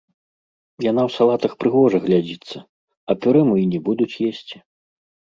Яна 0.83 1.01
ў 1.09 1.13
салатах 1.17 1.51
прыгожа 1.63 1.97
глядзіцца, 2.05 2.57
а 3.11 3.17
пюрэ 3.25 3.41
мо 3.51 3.55
і 3.65 3.67
не 3.75 3.79
будуць 3.89 4.19
есці. 4.29 4.57